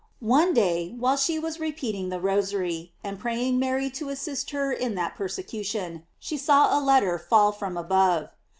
[0.33, 4.95] One day whilt she was repeating the Rosary, and praying Mary to assist her in
[4.95, 8.29] that persecution, she saw a letter fall from above.